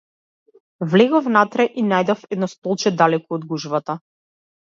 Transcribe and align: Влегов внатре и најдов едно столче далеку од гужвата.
Влегов 0.93 1.23
внатре 1.31 1.67
и 1.81 1.83
најдов 1.89 2.23
едно 2.37 2.49
столче 2.55 2.93
далеку 3.03 3.39
од 3.39 3.47
гужвата. 3.53 3.97